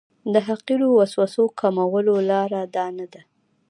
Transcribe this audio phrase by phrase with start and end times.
[0.33, 3.21] د حقیرو وسوسو کمولو لاره دا نه ده.